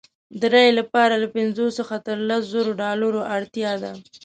[0.39, 3.91] د رایې لپاره له پنځو څخه تر لسو زرو ډالرو اړتیا ده.